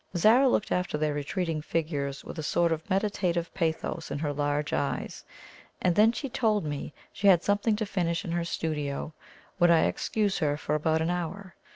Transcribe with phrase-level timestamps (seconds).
[0.17, 4.73] Zara looked after their retreating figures with a sort of meditative pathos in her large
[4.73, 5.23] eyes;
[5.79, 9.13] and then she told me she had something to finish in her studio
[9.59, 11.53] would I excuse her for about an hour?